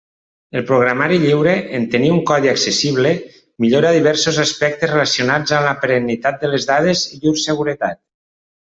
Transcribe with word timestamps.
El 0.59 0.63
programari 0.69 1.19
lliure, 1.23 1.53
en 1.79 1.85
tenir 1.95 2.09
un 2.13 2.21
codi 2.31 2.51
accessible, 2.55 3.13
millora 3.67 3.93
diversos 3.99 4.41
aspectes 4.47 4.93
relacionats 4.97 5.57
amb 5.61 5.71
la 5.71 5.79
perennitat 5.87 6.45
de 6.45 6.55
les 6.57 6.71
dades 6.75 7.09
i 7.19 7.25
llur 7.25 7.39
seguretat. 7.49 8.05